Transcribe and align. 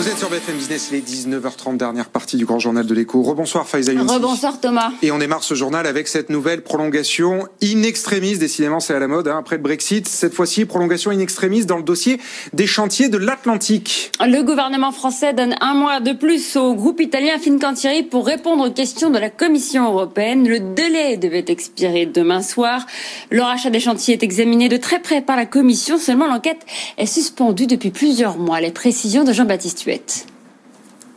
Vous 0.00 0.08
êtes 0.08 0.16
sur 0.16 0.30
BFM 0.30 0.56
Business, 0.56 0.90
les 0.92 1.02
19h30, 1.02 1.76
dernière 1.76 2.08
partie 2.08 2.38
du 2.38 2.46
grand 2.46 2.58
journal 2.58 2.86
de 2.86 2.94
l'écho. 2.94 3.20
Rebonsoir 3.20 3.68
Faiza 3.68 3.92
Younsi. 3.92 4.14
Rebonsoir 4.14 4.58
Thomas. 4.58 4.92
Et 5.02 5.10
on 5.10 5.18
démarre 5.18 5.42
ce 5.42 5.52
journal 5.52 5.86
avec 5.86 6.08
cette 6.08 6.30
nouvelle 6.30 6.62
prolongation 6.62 7.46
in 7.62 7.82
extremis. 7.82 8.38
Décidément, 8.38 8.80
c'est 8.80 8.94
à 8.94 8.98
la 8.98 9.08
mode 9.08 9.28
hein, 9.28 9.36
après 9.38 9.56
le 9.56 9.62
Brexit. 9.62 10.08
Cette 10.08 10.32
fois-ci, 10.32 10.64
prolongation 10.64 11.10
in 11.10 11.18
extremis 11.18 11.66
dans 11.66 11.76
le 11.76 11.82
dossier 11.82 12.18
des 12.54 12.66
chantiers 12.66 13.10
de 13.10 13.18
l'Atlantique. 13.18 14.10
Le 14.20 14.42
gouvernement 14.42 14.90
français 14.90 15.34
donne 15.34 15.54
un 15.60 15.74
mois 15.74 16.00
de 16.00 16.14
plus 16.14 16.56
au 16.56 16.72
groupe 16.72 17.02
italien 17.02 17.38
Fincantieri 17.38 18.02
pour 18.02 18.24
répondre 18.24 18.68
aux 18.68 18.72
questions 18.72 19.10
de 19.10 19.18
la 19.18 19.28
Commission 19.28 19.84
européenne. 19.84 20.48
Le 20.48 20.60
délai 20.60 21.18
devait 21.18 21.44
expirer 21.48 22.06
demain 22.06 22.40
soir. 22.40 22.86
Le 23.28 23.42
rachat 23.42 23.68
des 23.68 23.80
chantiers 23.80 24.14
est 24.14 24.22
examiné 24.22 24.70
de 24.70 24.78
très 24.78 25.02
près 25.02 25.20
par 25.20 25.36
la 25.36 25.44
Commission. 25.44 25.98
Seulement, 25.98 26.26
l'enquête 26.26 26.64
est 26.96 27.04
suspendue 27.04 27.66
depuis 27.66 27.90
plusieurs 27.90 28.38
mois. 28.38 28.62
Les 28.62 28.72
précisions 28.72 29.24
de 29.24 29.34
Jean-Baptiste 29.34 29.89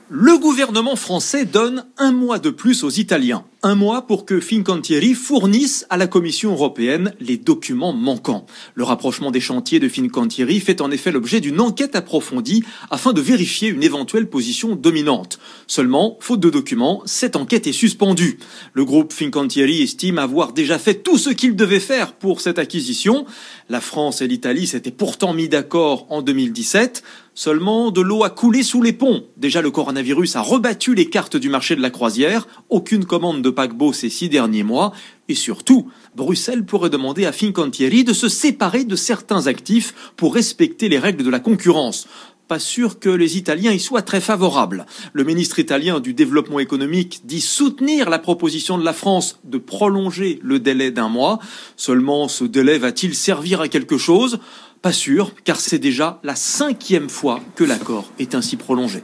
le 0.09 0.37
gouvernement 0.37 0.95
français 0.95 1.45
donne 1.45 1.85
un 1.97 2.11
mois 2.11 2.39
de 2.39 2.49
plus 2.49 2.83
aux 2.83 2.89
Italiens 2.89 3.45
un 3.65 3.75
mois 3.75 4.05
pour 4.05 4.25
que 4.25 4.41
Fincantieri 4.41 5.13
fournisse 5.13 5.85
à 5.89 5.95
la 5.95 6.05
Commission 6.05 6.51
européenne 6.51 7.13
les 7.21 7.37
documents 7.37 7.93
manquants. 7.93 8.45
Le 8.75 8.83
rapprochement 8.83 9.31
des 9.31 9.39
chantiers 9.39 9.79
de 9.79 9.87
Fincantieri 9.87 10.59
fait 10.59 10.81
en 10.81 10.91
effet 10.91 11.13
l'objet 11.13 11.39
d'une 11.39 11.61
enquête 11.61 11.95
approfondie 11.95 12.65
afin 12.91 13.13
de 13.13 13.21
vérifier 13.21 13.69
une 13.69 13.81
éventuelle 13.81 14.29
position 14.29 14.75
dominante. 14.75 15.39
Seulement, 15.65 16.17
faute 16.19 16.41
de 16.41 16.49
documents, 16.49 17.01
cette 17.05 17.37
enquête 17.37 17.65
est 17.65 17.71
suspendue. 17.71 18.37
Le 18.73 18.83
groupe 18.83 19.13
Fincantieri 19.13 19.81
estime 19.81 20.19
avoir 20.19 20.51
déjà 20.51 20.77
fait 20.77 20.95
tout 20.95 21.17
ce 21.17 21.29
qu'il 21.29 21.55
devait 21.55 21.79
faire 21.79 22.13
pour 22.13 22.41
cette 22.41 22.59
acquisition. 22.59 23.25
La 23.69 23.79
France 23.79 24.21
et 24.21 24.27
l'Italie 24.27 24.67
s'étaient 24.67 24.91
pourtant 24.91 25.33
mis 25.33 25.47
d'accord 25.47 26.05
en 26.09 26.21
2017. 26.21 27.01
Seulement, 27.35 27.89
de 27.89 28.01
l'eau 28.01 28.23
a 28.23 28.29
coulé 28.29 28.61
sous 28.61 28.83
les 28.83 28.93
ponts. 28.93 29.23
Déjà, 29.37 29.63
le 29.63 29.71
coronavirus 29.71 30.35
a 30.35 30.41
rebattu 30.41 30.93
les 30.93 31.09
cartes 31.09 31.35
du 31.35 31.49
marché 31.49 31.75
de 31.75 31.81
la 31.81 31.89
croisière. 31.89 32.47
Aucune 32.69 33.05
commande 33.05 33.41
de 33.41 33.49
paquebot 33.53 33.93
ces 33.93 34.09
six 34.09 34.29
derniers 34.29 34.63
mois. 34.63 34.93
Et 35.29 35.35
surtout, 35.35 35.89
Bruxelles 36.15 36.65
pourrait 36.65 36.89
demander 36.89 37.25
à 37.25 37.31
Fincantieri 37.31 38.03
de 38.03 38.13
se 38.13 38.27
séparer 38.27 38.83
de 38.83 38.95
certains 38.95 39.47
actifs 39.47 40.13
pour 40.17 40.33
respecter 40.33 40.89
les 40.89 40.99
règles 40.99 41.23
de 41.23 41.29
la 41.29 41.39
concurrence 41.39 42.07
pas 42.47 42.59
sûr 42.59 42.99
que 42.99 43.09
les 43.09 43.37
Italiens 43.37 43.71
y 43.71 43.79
soient 43.79 44.01
très 44.01 44.21
favorables. 44.21 44.85
Le 45.13 45.23
ministre 45.23 45.59
italien 45.59 45.99
du 45.99 46.13
développement 46.13 46.59
économique 46.59 47.21
dit 47.23 47.41
soutenir 47.41 48.09
la 48.09 48.19
proposition 48.19 48.77
de 48.77 48.85
la 48.85 48.93
France 48.93 49.39
de 49.43 49.57
prolonger 49.57 50.39
le 50.43 50.59
délai 50.59 50.91
d'un 50.91 51.09
mois. 51.09 51.39
Seulement, 51.77 52.27
ce 52.27 52.43
délai 52.43 52.77
va-t-il 52.77 53.15
servir 53.15 53.61
à 53.61 53.69
quelque 53.69 53.97
chose? 53.97 54.39
Pas 54.81 54.91
sûr, 54.91 55.31
car 55.45 55.59
c'est 55.59 55.79
déjà 55.79 56.19
la 56.23 56.35
cinquième 56.35 57.09
fois 57.09 57.39
que 57.55 57.63
l'accord 57.63 58.11
est 58.19 58.35
ainsi 58.35 58.57
prolongé. 58.57 59.03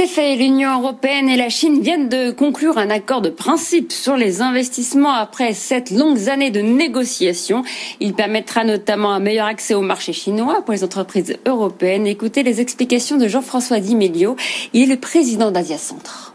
C'est 0.00 0.06
fait, 0.06 0.34
l'Union 0.34 0.80
européenne 0.80 1.28
et 1.28 1.36
la 1.36 1.50
Chine 1.50 1.82
viennent 1.82 2.08
de 2.08 2.30
conclure 2.30 2.78
un 2.78 2.88
accord 2.88 3.20
de 3.20 3.28
principe 3.28 3.92
sur 3.92 4.16
les 4.16 4.40
investissements 4.40 5.12
après 5.12 5.52
sept 5.52 5.90
longues 5.90 6.30
années 6.30 6.50
de 6.50 6.62
négociations. 6.62 7.64
Il 8.00 8.14
permettra 8.14 8.64
notamment 8.64 9.12
un 9.12 9.20
meilleur 9.20 9.44
accès 9.44 9.74
au 9.74 9.82
marché 9.82 10.14
chinois 10.14 10.62
pour 10.64 10.72
les 10.72 10.84
entreprises 10.84 11.36
européennes. 11.44 12.06
Écoutez 12.06 12.42
les 12.42 12.62
explications 12.62 13.18
de 13.18 13.28
Jean-François 13.28 13.78
Di 13.78 13.94
Meglio. 13.94 14.36
Il 14.72 14.84
est 14.84 14.94
le 14.94 14.98
président 14.98 15.50
d'Asia 15.50 15.76
Centre. 15.76 16.34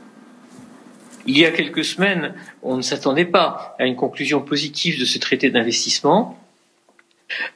Il 1.26 1.36
y 1.36 1.44
a 1.44 1.50
quelques 1.50 1.86
semaines, 1.86 2.36
on 2.62 2.78
ne 2.78 2.84
s'attendait 2.84 3.26
pas 3.26 3.76
à 3.80 3.88
une 3.88 3.96
conclusion 3.96 4.42
positive 4.42 5.00
de 5.00 5.06
ce 5.06 5.18
traité 5.18 5.50
d'investissement. 5.50 6.38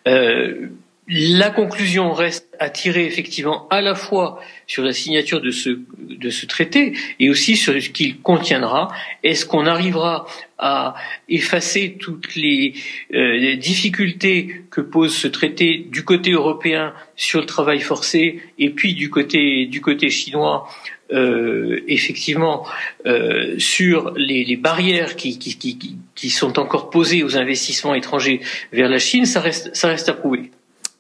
Euh, 0.08 0.70
la 1.08 1.52
conclusion 1.52 2.14
reste 2.14 2.49
à 2.60 2.68
effectivement 2.86 3.68
à 3.70 3.82
la 3.82 3.96
fois 3.96 4.42
sur 4.68 4.84
la 4.84 4.94
signature 4.94 5.42
de 5.42 5.52
ce, 5.52 5.80
de 5.98 6.30
ce 6.30 6.46
traité 6.46 6.94
et 7.20 7.30
aussi 7.30 7.56
sur 7.56 7.74
ce 7.82 7.90
qu'il 7.90 8.20
contiendra. 8.20 8.90
Est-ce 9.24 9.46
qu'on 9.46 9.66
arrivera 9.66 10.28
à 10.58 10.96
effacer 11.30 11.96
toutes 12.00 12.36
les, 12.36 12.74
euh, 13.14 13.56
difficultés 13.56 14.64
que 14.70 14.82
pose 14.82 15.16
ce 15.16 15.28
traité 15.28 15.78
du 15.90 16.04
côté 16.04 16.32
européen 16.32 16.94
sur 17.16 17.40
le 17.40 17.46
travail 17.46 17.80
forcé 17.80 18.42
et 18.58 18.70
puis 18.70 18.94
du 18.94 19.10
côté, 19.10 19.66
du 19.66 19.80
côté 19.80 20.10
chinois 20.10 20.68
euh, 21.12 21.82
effectivement 21.88 22.68
euh, 23.08 23.58
sur 23.58 24.12
les, 24.16 24.44
les 24.44 24.58
barrières 24.58 25.16
qui, 25.16 25.40
qui, 25.40 25.58
qui, 25.58 25.98
qui, 26.14 26.30
sont 26.30 26.60
encore 26.60 26.92
posées 26.92 27.24
aux 27.24 27.36
investissements 27.36 27.96
étrangers 27.96 28.42
vers 28.72 28.90
la 28.90 29.00
Chine, 29.00 29.26
ça 29.26 29.40
reste, 29.40 29.76
ça 29.76 29.88
reste 29.88 30.08
à 30.10 30.14
prouver. 30.14 30.52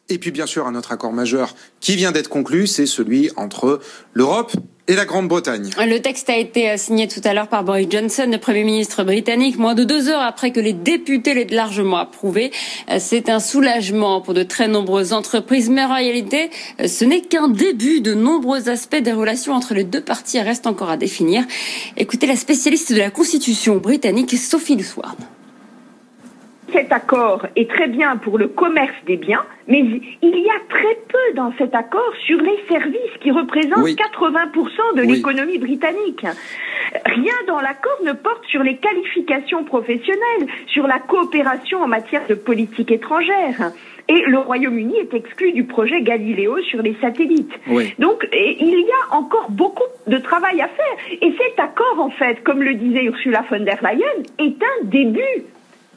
Et 0.09 0.17
puis 0.17 0.31
bien 0.31 0.47
sûr, 0.47 0.65
un 0.65 0.75
autre 0.75 0.91
accord 0.91 1.13
majeur 1.13 1.55
qui 1.79 1.95
vient 1.95 2.11
d'être 2.11 2.29
conclu, 2.29 2.67
c'est 2.67 2.85
celui 2.87 3.29
entre 3.35 3.79
l'Europe 4.13 4.51
et 4.87 4.95
la 4.95 5.05
Grande-Bretagne. 5.05 5.69
Le 5.77 5.99
texte 5.99 6.31
a 6.31 6.37
été 6.37 6.75
signé 6.77 7.07
tout 7.07 7.21
à 7.23 7.35
l'heure 7.35 7.47
par 7.47 7.63
Boris 7.63 7.87
Johnson, 7.91 8.27
le 8.27 8.39
Premier 8.39 8.63
ministre 8.63 9.03
britannique, 9.03 9.59
moins 9.59 9.75
de 9.75 9.83
deux 9.83 10.09
heures 10.09 10.23
après 10.23 10.51
que 10.51 10.59
les 10.59 10.73
députés 10.73 11.35
l'aient 11.35 11.45
largement 11.45 11.97
approuvé. 11.97 12.51
C'est 12.97 13.29
un 13.29 13.39
soulagement 13.39 14.19
pour 14.19 14.33
de 14.33 14.41
très 14.41 14.67
nombreuses 14.67 15.13
entreprises, 15.13 15.69
mais 15.69 15.83
en 15.83 15.93
réalité, 15.93 16.49
ce 16.83 17.05
n'est 17.05 17.21
qu'un 17.21 17.49
début. 17.49 18.01
De 18.01 18.15
nombreux 18.15 18.67
aspects 18.67 18.95
des 18.95 19.11
relations 19.11 19.53
entre 19.53 19.75
les 19.75 19.83
deux 19.83 20.01
parties 20.01 20.39
restent 20.39 20.67
encore 20.67 20.89
à 20.89 20.97
définir. 20.97 21.43
Écoutez 21.97 22.25
la 22.25 22.35
spécialiste 22.35 22.91
de 22.91 22.97
la 22.97 23.11
Constitution 23.11 23.77
britannique, 23.77 24.35
Sophie 24.35 24.75
Luswarn. 24.75 25.17
Cet 26.71 26.91
accord 26.91 27.47
est 27.55 27.69
très 27.69 27.87
bien 27.87 28.17
pour 28.17 28.37
le 28.37 28.47
commerce 28.47 28.95
des 29.05 29.17
biens, 29.17 29.43
mais 29.67 29.79
il 29.79 30.39
y 30.39 30.49
a 30.49 30.59
très 30.69 30.95
peu 31.07 31.35
dans 31.35 31.51
cet 31.57 31.73
accord 31.73 32.13
sur 32.25 32.39
les 32.41 32.59
services 32.67 33.17
qui 33.21 33.31
représentent 33.31 33.87
80% 33.87 34.95
de 34.95 35.01
l'économie 35.01 35.57
britannique. 35.57 36.25
Rien 37.05 37.33
dans 37.47 37.59
l'accord 37.59 37.99
ne 38.03 38.13
porte 38.13 38.45
sur 38.47 38.63
les 38.63 38.77
qualifications 38.77 39.63
professionnelles, 39.63 40.47
sur 40.67 40.87
la 40.87 40.99
coopération 40.99 41.81
en 41.81 41.87
matière 41.87 42.27
de 42.27 42.35
politique 42.35 42.91
étrangère. 42.91 43.71
Et 44.07 44.23
le 44.25 44.39
Royaume-Uni 44.39 44.97
est 44.97 45.13
exclu 45.13 45.51
du 45.51 45.65
projet 45.65 46.01
Galileo 46.01 46.59
sur 46.63 46.81
les 46.81 46.95
satellites. 46.99 47.53
Donc, 47.99 48.27
il 48.33 48.79
y 48.79 48.91
a 48.91 49.15
encore 49.15 49.51
beaucoup 49.51 49.83
de 50.07 50.17
travail 50.17 50.61
à 50.61 50.67
faire. 50.67 51.17
Et 51.21 51.31
cet 51.37 51.59
accord, 51.59 51.99
en 51.99 52.09
fait, 52.09 52.43
comme 52.43 52.63
le 52.63 52.73
disait 52.73 53.03
Ursula 53.03 53.43
von 53.49 53.59
der 53.59 53.77
Leyen, 53.83 54.23
est 54.39 54.63
un 54.63 54.85
début 54.85 55.45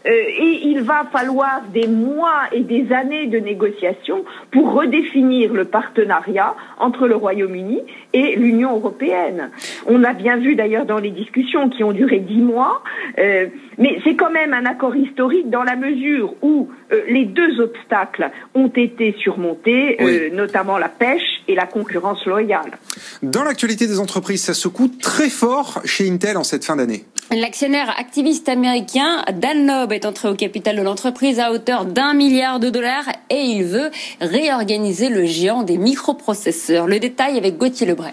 euh, 0.06 0.10
et 0.10 0.60
il 0.64 0.82
va 0.82 1.04
falloir 1.12 1.62
des 1.72 1.86
mois 1.86 2.48
et 2.52 2.60
des 2.60 2.92
années 2.92 3.26
de 3.26 3.38
négociations 3.38 4.24
pour 4.50 4.72
redéfinir 4.72 5.52
le 5.52 5.64
partenariat 5.64 6.54
entre 6.78 7.06
le 7.06 7.16
Royaume-Uni 7.16 7.80
et 8.12 8.36
l'Union 8.36 8.76
européenne. 8.76 9.50
On 9.86 10.02
a 10.04 10.12
bien 10.12 10.36
vu 10.36 10.54
d'ailleurs 10.54 10.86
dans 10.86 10.98
les 10.98 11.10
discussions 11.10 11.68
qui 11.68 11.84
ont 11.84 11.92
duré 11.92 12.18
dix 12.18 12.40
mois, 12.40 12.82
euh, 13.18 13.46
mais 13.78 13.98
c'est 14.04 14.16
quand 14.16 14.30
même 14.30 14.52
un 14.52 14.66
accord 14.66 14.94
historique 14.96 15.50
dans 15.50 15.62
la 15.62 15.76
mesure 15.76 16.34
où 16.42 16.68
euh, 16.92 17.02
les 17.08 17.24
deux 17.24 17.60
obstacles 17.60 18.30
ont 18.54 18.68
été 18.68 19.14
surmontés, 19.18 20.30
notamment 20.32 20.78
la 20.78 20.88
pêche 20.88 21.42
et 21.48 21.54
la 21.54 21.66
concurrence 21.66 22.24
loyale. 22.26 22.78
Dans 23.22 23.44
l'actualité 23.44 23.86
des 23.86 23.98
entreprises, 23.98 24.42
ça 24.42 24.54
secoue 24.54 24.88
très 24.88 25.30
fort 25.30 25.80
chez 25.84 26.08
Intel 26.08 26.36
en 26.36 26.44
cette 26.44 26.64
fin 26.64 26.76
d'année. 26.76 27.04
L'actionnaire 27.30 27.94
activiste 27.98 28.48
américain 28.48 29.24
Dan 29.32 29.66
Loeb 29.66 29.92
est 29.92 30.04
entré 30.04 30.28
au 30.28 30.34
capital 30.34 30.76
de 30.76 30.82
l'entreprise 30.82 31.40
à 31.40 31.50
hauteur 31.50 31.86
d'un 31.86 32.12
milliard 32.12 32.60
de 32.60 32.68
dollars 32.68 33.08
et 33.30 33.40
il 33.40 33.64
veut 33.64 33.90
réorganiser 34.20 35.08
le 35.08 35.24
géant 35.24 35.62
des 35.62 35.78
microprocesseurs. 35.78 36.86
Le 36.86 36.98
détail 36.98 37.38
avec 37.38 37.56
Gauthier 37.56 37.86
Lebray. 37.86 38.12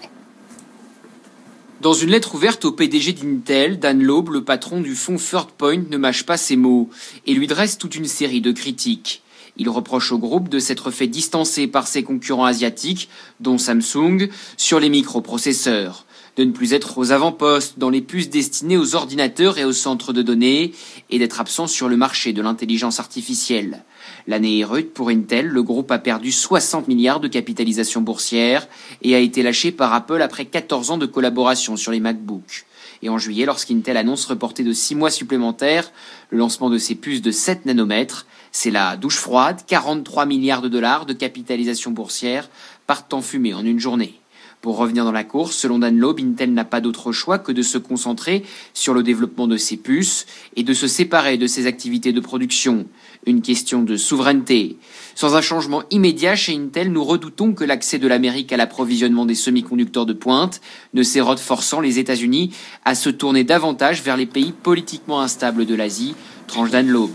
Dans 1.80 1.94
une 1.94 2.10
lettre 2.10 2.34
ouverte 2.34 2.66
au 2.66 2.72
PDG 2.72 3.14
d'Intel, 3.14 3.78
Dan 3.78 4.02
Loeb, 4.02 4.28
le 4.28 4.44
patron 4.44 4.82
du 4.82 4.94
fonds 4.94 5.16
Third 5.16 5.48
Point, 5.56 5.84
ne 5.88 5.96
mâche 5.96 6.26
pas 6.26 6.36
ses 6.36 6.56
mots 6.56 6.90
et 7.26 7.32
lui 7.32 7.46
dresse 7.46 7.78
toute 7.78 7.94
une 7.94 8.04
série 8.04 8.42
de 8.42 8.52
critiques. 8.52 9.22
Il 9.56 9.70
reproche 9.70 10.12
au 10.12 10.18
groupe 10.18 10.50
de 10.50 10.58
s'être 10.58 10.90
fait 10.90 11.06
distancer 11.06 11.66
par 11.66 11.86
ses 11.86 12.02
concurrents 12.02 12.44
asiatiques, 12.44 13.08
dont 13.40 13.56
Samsung, 13.56 14.28
sur 14.58 14.78
les 14.78 14.90
microprocesseurs 14.90 16.04
de 16.36 16.44
ne 16.44 16.52
plus 16.52 16.72
être 16.72 16.98
aux 16.98 17.12
avant-postes 17.12 17.78
dans 17.78 17.90
les 17.90 18.00
puces 18.00 18.30
destinées 18.30 18.76
aux 18.76 18.94
ordinateurs 18.94 19.58
et 19.58 19.64
aux 19.64 19.72
centres 19.72 20.12
de 20.12 20.22
données, 20.22 20.72
et 21.10 21.18
d'être 21.18 21.40
absent 21.40 21.66
sur 21.66 21.88
le 21.88 21.96
marché 21.96 22.32
de 22.32 22.42
l'intelligence 22.42 23.00
artificielle. 23.00 23.84
L'année 24.26 24.60
est 24.60 24.64
rude 24.64 24.90
pour 24.90 25.08
Intel, 25.08 25.46
le 25.46 25.62
groupe 25.62 25.90
a 25.90 25.98
perdu 25.98 26.32
60 26.32 26.88
milliards 26.88 27.20
de 27.20 27.28
capitalisation 27.28 28.00
boursière 28.00 28.68
et 29.02 29.14
a 29.14 29.18
été 29.18 29.42
lâché 29.42 29.72
par 29.72 29.92
Apple 29.92 30.22
après 30.22 30.44
14 30.44 30.90
ans 30.90 30.98
de 30.98 31.06
collaboration 31.06 31.76
sur 31.76 31.92
les 31.92 32.00
MacBooks. 32.00 32.64
Et 33.02 33.08
en 33.08 33.18
juillet, 33.18 33.46
lorsqu'Intel 33.46 33.96
annonce 33.96 34.26
reporter 34.26 34.62
de 34.62 34.72
6 34.72 34.94
mois 34.94 35.10
supplémentaires 35.10 35.90
le 36.28 36.38
lancement 36.38 36.68
de 36.68 36.78
ses 36.78 36.94
puces 36.94 37.22
de 37.22 37.30
7 37.30 37.66
nanomètres, 37.66 38.26
c'est 38.52 38.70
la 38.70 38.96
douche 38.96 39.16
froide, 39.16 39.60
43 39.66 40.26
milliards 40.26 40.62
de 40.62 40.68
dollars 40.68 41.06
de 41.06 41.12
capitalisation 41.12 41.92
boursière 41.92 42.50
partent 42.86 43.14
en 43.14 43.22
fumée 43.22 43.54
en 43.54 43.64
une 43.64 43.78
journée. 43.78 44.19
Pour 44.60 44.76
revenir 44.76 45.06
dans 45.06 45.12
la 45.12 45.24
course, 45.24 45.56
selon 45.56 45.78
Dan 45.78 45.96
Loeb, 45.96 46.20
Intel 46.20 46.52
n'a 46.52 46.66
pas 46.66 46.82
d'autre 46.82 47.12
choix 47.12 47.38
que 47.38 47.50
de 47.50 47.62
se 47.62 47.78
concentrer 47.78 48.44
sur 48.74 48.92
le 48.92 49.02
développement 49.02 49.46
de 49.46 49.56
ses 49.56 49.78
puces 49.78 50.26
et 50.54 50.62
de 50.64 50.74
se 50.74 50.86
séparer 50.86 51.38
de 51.38 51.46
ses 51.46 51.66
activités 51.66 52.12
de 52.12 52.20
production. 52.20 52.86
Une 53.26 53.40
question 53.40 53.82
de 53.82 53.96
souveraineté. 53.96 54.76
Sans 55.14 55.34
un 55.34 55.40
changement 55.40 55.82
immédiat 55.90 56.36
chez 56.36 56.54
Intel, 56.54 56.92
nous 56.92 57.02
redoutons 57.02 57.54
que 57.54 57.64
l'accès 57.64 57.98
de 57.98 58.06
l'Amérique 58.06 58.52
à 58.52 58.58
l'approvisionnement 58.58 59.24
des 59.24 59.34
semi-conducteurs 59.34 60.04
de 60.04 60.12
pointe 60.12 60.60
ne 60.92 61.02
s'érode 61.02 61.38
forçant 61.38 61.80
les 61.80 61.98
États-Unis 61.98 62.54
à 62.84 62.94
se 62.94 63.08
tourner 63.08 63.44
davantage 63.44 64.02
vers 64.02 64.18
les 64.18 64.26
pays 64.26 64.52
politiquement 64.52 65.22
instables 65.22 65.64
de 65.64 65.74
l'Asie, 65.74 66.14
tranche 66.46 66.70
Dan 66.70 66.86
Loeb. 66.86 67.12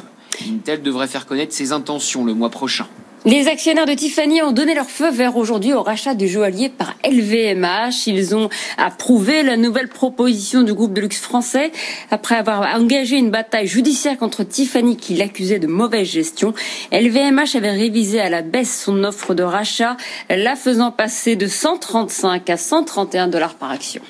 Intel 0.50 0.82
devrait 0.82 1.08
faire 1.08 1.28
connaître 1.28 1.54
ses 1.54 1.74
intentions 1.74 2.26
le 2.26 2.34
mois 2.34 2.50
prochain. 2.50 2.88
Les 3.25 3.48
actionnaires 3.48 3.88
de 3.88 3.94
Tiffany 3.95 4.44
ont 4.44 4.51
donné 4.51 4.75
leur 4.75 4.88
feu 4.88 5.10
vert 5.10 5.36
aujourd'hui 5.36 5.74
au 5.74 5.81
rachat 5.81 6.13
du 6.13 6.27
joaillier 6.27 6.69
par 6.69 6.94
LVMH. 7.04 8.06
Ils 8.06 8.36
ont 8.36 8.50
approuvé 8.77 9.42
la 9.42 9.57
nouvelle 9.57 9.88
proposition 9.88 10.62
du 10.62 10.75
groupe 10.75 10.94
de 10.94 11.01
luxe 11.01 11.19
français 11.19 11.72
après 12.12 12.36
avoir 12.36 12.62
engagé 12.75 13.18
une 13.18 13.31
bataille 13.31 13.66
judiciaire 13.66 14.19
contre 14.19 14.44
Tiffany 14.44 14.95
qui 14.95 15.16
l'accusait 15.16 15.57
de 15.57 15.66
mauvaise 15.66 16.07
gestion. 16.07 16.54
LVMH 16.92 17.56
avait 17.56 17.72
révisé 17.72 18.22
à 18.22 18.30
la 18.30 18.44
baisse 18.44 18.83
son 18.83 19.04
offre 19.04 19.33
de 19.33 19.42
rachat, 19.42 19.98
la 20.30 20.56
faisant 20.56 20.92
passer 20.92 21.36
de 21.36 21.48
135 21.48 22.48
à 22.51 22.57
131 22.57 23.27
dollars 23.27 23.56
par 23.56 23.72
action. 23.72 24.04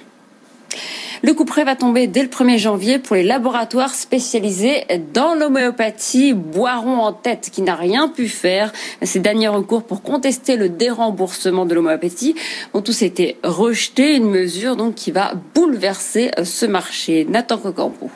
Le 1.23 1.33
coup 1.33 1.45
près 1.45 1.63
va 1.63 1.75
tomber 1.75 2.07
dès 2.07 2.21
le 2.21 2.29
1er 2.29 2.57
janvier 2.57 3.00
pour 3.00 3.15
les 3.15 3.23
laboratoires 3.23 3.95
spécialisés 3.95 4.83
dans 5.13 5.35
l'homéopathie. 5.35 6.33
Boiron 6.33 7.00
en 7.00 7.13
tête 7.13 7.50
qui 7.51 7.62
n'a 7.62 7.75
rien 7.75 8.07
pu 8.07 8.27
faire. 8.27 8.71
Ces 9.01 9.19
derniers 9.19 9.47
recours 9.47 9.83
pour 9.83 10.01
contester 10.01 10.57
le 10.57 10.69
déremboursement 10.69 11.65
de 11.65 11.75
l'homéopathie 11.75 12.35
ont 12.73 12.81
tous 12.81 13.01
été 13.01 13.38
rejetés. 13.44 14.15
Une 14.15 14.29
mesure 14.29 14.75
qui 14.95 15.12
va 15.12 15.33
bouleverser 15.53 16.31
ce 16.44 16.65
marché. 16.65 17.25
Nathan 17.29 17.57
Cocampo. 17.57 18.09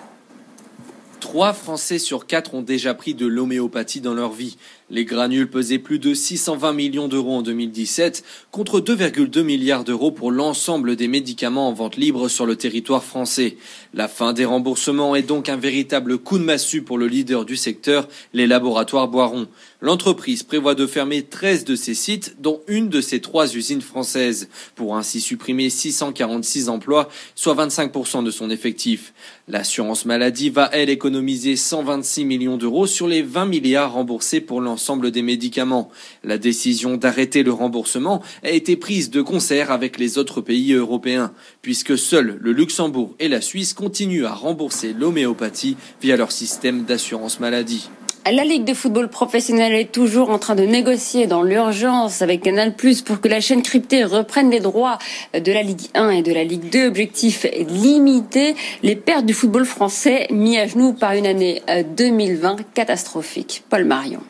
Trois 1.20 1.54
Français 1.54 2.00
sur 2.00 2.26
quatre 2.26 2.56
ont 2.56 2.62
déjà 2.62 2.94
pris 2.94 3.14
de 3.14 3.28
l'homéopathie 3.28 4.02
dans 4.02 4.14
leur 4.14 4.32
vie. 4.32 4.58
Les 4.92 5.06
granules 5.06 5.48
pesaient 5.48 5.78
plus 5.78 6.00
de 6.00 6.16
620 6.16 6.74
millions 6.74 7.08
d'euros 7.08 7.38
en 7.38 7.42
2017 7.44 8.24
contre 8.50 8.80
2,2 8.80 9.44
milliards 9.44 9.84
d'euros 9.84 10.10
pour 10.10 10.32
l'ensemble 10.32 10.96
des 10.96 11.08
médicaments 11.08 11.70
en 11.70 11.74
vente 11.74 11.96
libre 11.96 12.28
sur 12.28 12.48
le 12.48 12.56
territoire 12.56 13.04
français. 13.04 13.58
La 13.94 14.08
fin 14.08 14.34
des 14.34 14.46
remboursements 14.46 15.16
est 15.16 15.22
donc 15.22 15.48
un 15.48 15.58
véritable 15.58 16.18
coup 16.18 16.40
de 16.40 16.44
massue 16.44 16.82
pour 16.82 16.98
le 16.98 17.06
leader 17.06 17.46
du 17.46 17.56
secteur, 17.56 18.08
les 18.34 18.48
laboratoires 18.48 19.08
Boiron. 19.08 19.48
L'entreprise 19.80 20.42
prévoit 20.42 20.76
de 20.76 20.88
fermer 20.88 21.22
13 21.22 21.66
de 21.66 21.76
ses 21.76 21.94
sites, 21.94 22.36
dont 22.40 22.62
une 22.68 22.90
de 22.90 23.00
ses 23.00 23.22
trois 23.22 23.56
usines 23.56 23.82
françaises, 23.82 24.50
pour 24.76 24.98
ainsi 24.98 25.22
supprimer 25.22 25.70
646 25.70 26.68
emplois, 26.68 27.10
soit 27.36 27.56
25% 27.56 28.24
de 28.24 28.32
son 28.32 28.50
effectif. 28.50 29.14
L'assurance 29.48 30.06
maladie 30.06 30.50
va, 30.50 30.70
elle, 30.74 30.90
économiser 30.90 31.56
126 31.56 32.26
millions 32.26 32.58
d'euros 32.58 32.88
sur 32.88 33.08
les 33.08 33.22
20 33.22 33.46
milliards 33.46 33.94
remboursés 33.94 34.42
pour 34.42 34.60
l'ensemble 34.62 34.79
l'ensemble 34.80 35.12
des 35.12 35.22
médicaments. 35.22 35.90
La 36.24 36.38
décision 36.38 36.96
d'arrêter 36.96 37.44
le 37.44 37.52
remboursement 37.52 38.24
a 38.44 38.50
été 38.50 38.78
prise 38.78 39.10
de 39.10 39.22
concert 39.22 39.72
avec 39.72 40.00
les 40.00 40.18
autres 40.18 40.40
pays 40.40 40.72
européens, 40.72 41.34
puisque 41.62 41.98
seuls 41.98 42.38
le 42.40 42.54
Luxembourg 42.54 43.14
et 43.20 43.28
la 43.28 43.42
Suisse 43.42 43.74
continuent 43.74 44.24
à 44.24 44.34
rembourser 44.34 44.94
l'homéopathie 44.94 45.76
via 46.02 46.16
leur 46.16 46.32
système 46.32 46.86
d'assurance 46.86 47.42
maladie. 47.42 47.90
La 48.26 48.46
Ligue 48.46 48.64
de 48.64 48.74
football 48.74 49.10
professionnel 49.10 49.74
est 49.74 49.92
toujours 49.92 50.30
en 50.30 50.40
train 50.40 50.56
de 50.56 50.64
négocier 50.64 51.28
dans 51.28 51.44
l'urgence 51.44 52.22
avec 52.22 52.44
Canal 52.44 52.76
Plus 52.76 53.02
pour 53.02 53.20
que 53.20 53.28
la 53.28 53.42
chaîne 53.42 53.64
cryptée 53.64 54.06
reprenne 54.06 54.50
les 54.50 54.60
droits 54.62 54.98
de 55.34 55.52
la 55.52 55.62
Ligue 55.62 55.88
1 55.94 56.10
et 56.12 56.22
de 56.22 56.32
la 56.32 56.46
Ligue 56.46 56.70
2. 56.70 56.88
Objectif 56.88 57.46
limiter 57.68 58.56
les 58.84 58.96
pertes 58.96 59.26
du 59.26 59.34
football 59.34 59.66
français 59.66 60.28
mis 60.32 60.58
à 60.58 60.68
genoux 60.68 60.94
par 60.94 61.14
une 61.14 61.26
année 61.26 61.62
2020 61.98 62.58
catastrophique. 62.74 63.64
Paul 63.70 63.84
Marion. 63.84 64.22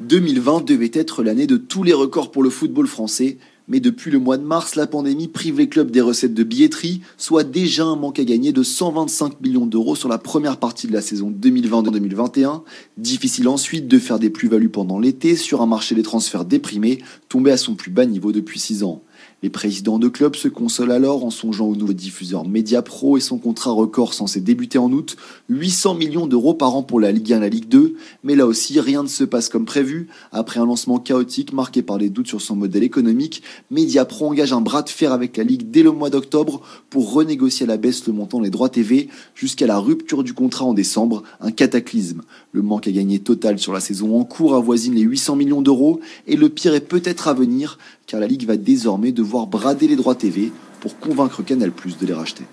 2020 0.00 0.64
devait 0.64 0.90
être 0.92 1.22
l'année 1.22 1.46
de 1.46 1.56
tous 1.56 1.84
les 1.84 1.92
records 1.92 2.32
pour 2.32 2.42
le 2.42 2.50
football 2.50 2.88
français, 2.88 3.38
mais 3.68 3.80
depuis 3.80 4.10
le 4.10 4.18
mois 4.18 4.36
de 4.36 4.42
mars, 4.42 4.74
la 4.74 4.86
pandémie 4.86 5.28
prive 5.28 5.58
les 5.58 5.68
clubs 5.68 5.90
des 5.90 6.00
recettes 6.00 6.34
de 6.34 6.42
billetterie, 6.42 7.00
soit 7.16 7.44
déjà 7.44 7.84
un 7.84 7.96
manque 7.96 8.18
à 8.18 8.24
gagner 8.24 8.52
de 8.52 8.62
125 8.62 9.40
millions 9.40 9.66
d'euros 9.66 9.94
sur 9.94 10.08
la 10.08 10.18
première 10.18 10.58
partie 10.58 10.86
de 10.86 10.92
la 10.92 11.00
saison 11.00 11.30
2020-2021. 11.30 12.62
Difficile 12.98 13.48
ensuite 13.48 13.88
de 13.88 13.98
faire 13.98 14.18
des 14.18 14.30
plus-values 14.30 14.68
pendant 14.68 14.98
l'été 14.98 15.36
sur 15.36 15.62
un 15.62 15.66
marché 15.66 15.94
des 15.94 16.02
transferts 16.02 16.44
déprimé, 16.44 16.98
tombé 17.28 17.52
à 17.52 17.56
son 17.56 17.74
plus 17.74 17.90
bas 17.90 18.04
niveau 18.04 18.32
depuis 18.32 18.58
6 18.58 18.82
ans. 18.82 19.02
Les 19.44 19.50
présidents 19.50 19.98
de 19.98 20.08
clubs 20.08 20.36
se 20.36 20.48
consolent 20.48 20.92
alors 20.92 21.22
en 21.22 21.30
songeant 21.30 21.66
au 21.66 21.76
nouveau 21.76 21.92
diffuseur 21.92 22.46
Mediapro 22.46 23.18
et 23.18 23.20
son 23.20 23.36
contrat 23.36 23.72
record 23.72 24.14
censé 24.14 24.40
débuter 24.40 24.78
en 24.78 24.90
août, 24.90 25.16
800 25.50 25.96
millions 25.96 26.26
d'euros 26.26 26.54
par 26.54 26.74
an 26.74 26.82
pour 26.82 26.98
la 26.98 27.12
Ligue 27.12 27.34
1 27.34 27.36
et 27.36 27.40
la 27.40 27.48
Ligue 27.50 27.68
2, 27.68 27.94
mais 28.22 28.36
là 28.36 28.46
aussi 28.46 28.80
rien 28.80 29.02
ne 29.02 29.08
se 29.08 29.22
passe 29.22 29.50
comme 29.50 29.66
prévu. 29.66 30.08
Après 30.32 30.60
un 30.60 30.64
lancement 30.64 30.98
chaotique 30.98 31.52
marqué 31.52 31.82
par 31.82 31.98
les 31.98 32.08
doutes 32.08 32.28
sur 32.28 32.40
son 32.40 32.56
modèle 32.56 32.84
économique, 32.84 33.42
Mediapro 33.70 34.26
engage 34.28 34.54
un 34.54 34.62
bras 34.62 34.80
de 34.80 34.88
fer 34.88 35.12
avec 35.12 35.36
la 35.36 35.44
Ligue 35.44 35.70
dès 35.70 35.82
le 35.82 35.92
mois 35.92 36.08
d'octobre 36.08 36.62
pour 36.88 37.12
renégocier 37.12 37.64
à 37.64 37.68
la 37.68 37.76
baisse 37.76 38.06
le 38.06 38.14
montant 38.14 38.40
des 38.40 38.50
droits 38.50 38.70
TV 38.70 39.08
jusqu'à 39.34 39.66
la 39.66 39.78
rupture 39.78 40.24
du 40.24 40.32
contrat 40.32 40.64
en 40.64 40.72
décembre, 40.72 41.22
un 41.40 41.50
cataclysme. 41.50 42.22
Le 42.52 42.62
manque 42.62 42.88
à 42.88 42.92
gagner 42.92 43.18
total 43.18 43.58
sur 43.58 43.74
la 43.74 43.80
saison 43.80 44.18
en 44.18 44.24
cours 44.24 44.54
avoisine 44.54 44.94
les 44.94 45.02
800 45.02 45.36
millions 45.36 45.60
d'euros 45.60 46.00
et 46.26 46.36
le 46.36 46.48
pire 46.48 46.74
est 46.74 46.80
peut-être 46.80 47.28
à 47.28 47.34
venir 47.34 47.78
car 48.06 48.20
la 48.20 48.26
Ligue 48.26 48.46
va 48.46 48.56
désormais 48.56 49.12
devoir 49.12 49.46
brader 49.46 49.88
les 49.88 49.96
droits 49.96 50.14
TV 50.14 50.52
pour 50.80 50.98
convaincre 50.98 51.42
Canal 51.42 51.72
Plus 51.72 51.98
de 51.98 52.06
les 52.06 52.14
racheter. 52.14 52.44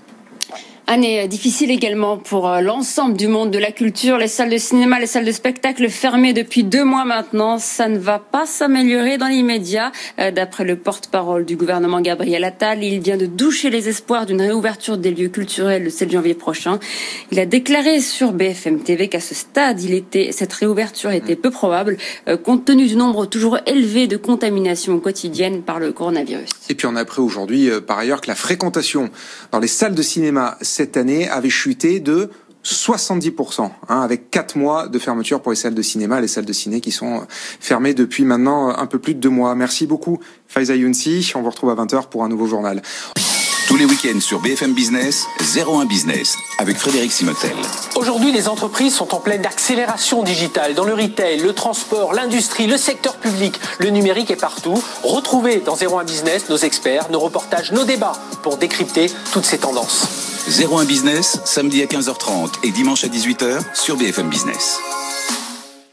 Année 0.92 1.26
difficile 1.30 1.72
également 1.72 2.18
pour 2.18 2.50
euh, 2.50 2.60
l'ensemble 2.60 3.16
du 3.16 3.30
monde 3.30 3.50
de 3.50 3.58
la 3.58 3.72
culture. 3.72 4.18
Les 4.18 4.28
salles 4.28 4.50
de 4.50 4.58
cinéma, 4.58 5.00
les 5.00 5.06
salles 5.06 5.24
de 5.24 5.32
spectacle 5.32 5.88
fermées 5.88 6.34
depuis 6.34 6.66
deux 6.66 6.84
mois 6.84 7.06
maintenant. 7.06 7.60
Ça 7.60 7.88
ne 7.88 7.98
va 7.98 8.20
pas 8.20 8.46
s'améliorer 8.46 9.18
dans 9.18 9.28
l'immédiat. 9.28 9.94
Euh, 10.20 10.32
d'après 10.32 10.66
le 10.66 10.76
porte-parole 10.76 11.46
du 11.46 11.56
gouvernement 11.56 12.02
Gabriel 12.02 12.44
Attal, 12.44 12.84
il 12.84 13.00
vient 13.00 13.16
de 13.16 13.26
doucher 13.26 13.70
les 13.70 13.88
espoirs 13.88 14.26
d'une 14.26 14.42
réouverture 14.42 14.98
des 14.98 15.12
lieux 15.12 15.30
culturels 15.30 15.86
le 15.86 15.90
7 15.90 16.12
janvier 16.12 16.34
prochain. 16.34 16.78
Il 17.32 17.40
a 17.40 17.46
déclaré 17.46 18.02
sur 18.02 18.34
BFM 18.34 18.82
TV 18.82 19.08
qu'à 19.08 19.22
ce 19.22 19.34
stade, 19.34 19.82
il 19.82 19.94
était, 19.94 20.34
cette 20.34 20.52
réouverture 20.52 21.12
était 21.12 21.38
peu 21.38 21.52
probable 21.52 21.96
euh, 22.28 22.36
compte 22.36 22.66
tenu 22.66 22.88
du 22.88 22.98
nombre 22.98 23.28
toujours 23.28 23.60
élevé 23.66 24.08
de 24.08 24.18
contaminations 24.18 25.00
quotidiennes 25.00 25.62
par 25.62 25.80
le 25.80 25.94
coronavirus. 25.94 26.50
Et 26.72 26.74
puis 26.74 26.88
on 26.88 26.96
a 26.96 27.02
appris 27.02 27.20
aujourd'hui, 27.20 27.70
par 27.86 27.98
ailleurs, 27.98 28.22
que 28.22 28.30
la 28.30 28.36
fréquentation 28.36 29.10
dans 29.52 29.60
les 29.60 29.68
salles 29.68 29.94
de 29.94 30.02
cinéma 30.02 30.58
cette 30.62 30.96
année 30.96 31.28
avait 31.28 31.50
chuté 31.50 32.00
de 32.00 32.30
70%, 32.64 33.70
hein, 33.90 34.00
avec 34.00 34.32
4 34.32 34.56
mois 34.58 34.88
de 34.88 34.98
fermeture 34.98 35.42
pour 35.42 35.52
les 35.52 35.58
salles 35.58 35.74
de 35.74 35.82
cinéma, 35.82 36.22
les 36.22 36.30
salles 36.30 36.46
de 36.46 36.54
ciné 36.54 36.80
qui 36.80 36.92
sont 36.92 37.28
fermées 37.60 37.94
depuis 37.94 38.24
maintenant 38.24 38.70
un 38.70 38.86
peu 38.86 39.00
plus 39.00 39.16
de 39.16 39.20
deux 39.20 39.30
mois. 39.30 39.54
Merci 39.54 39.86
beaucoup, 39.86 40.22
Faiza 40.48 40.74
Younsi. 40.74 41.34
On 41.36 41.42
vous 41.42 41.50
retrouve 41.50 41.72
à 41.72 41.76
20h 41.76 42.08
pour 42.08 42.24
un 42.24 42.30
nouveau 42.30 42.48
journal. 42.48 42.82
Tous 43.72 43.78
les 43.78 43.86
week-ends 43.86 44.20
sur 44.20 44.42
BFM 44.42 44.74
Business, 44.74 45.28
01 45.56 45.86
Business, 45.86 46.38
avec 46.58 46.78
Frédéric 46.78 47.10
Simotel. 47.10 47.56
Aujourd'hui, 47.96 48.34
les 48.34 48.50
entreprises 48.50 48.94
sont 48.94 49.16
en 49.16 49.22
pleine 49.22 49.46
accélération 49.46 50.24
digitale 50.24 50.76
dans 50.76 50.84
le 50.84 50.94
retail, 50.94 51.40
le 51.40 51.54
transport, 51.54 52.12
l'industrie, 52.12 52.68
le 52.68 52.76
secteur 52.76 53.16
public. 53.16 53.58
Le 53.80 53.90
numérique 53.90 54.30
est 54.30 54.36
partout. 54.36 54.84
Retrouvez 55.04 55.62
dans 55.62 55.78
01 55.78 56.04
Business 56.04 56.50
nos 56.50 56.58
experts, 56.58 57.10
nos 57.12 57.22
reportages, 57.22 57.72
nos 57.72 57.86
débats 57.86 58.18
pour 58.44 58.58
décrypter 58.58 59.10
toutes 59.32 59.46
ces 59.46 59.60
tendances. 59.60 60.06
01 60.50 60.84
Business, 60.84 61.40
samedi 61.46 61.82
à 61.82 61.86
15h30 61.86 62.50
et 62.66 62.72
dimanche 62.72 63.06
à 63.06 63.08
18h 63.08 63.62
sur 63.74 63.96
BFM 63.96 64.28
Business. 64.28 64.80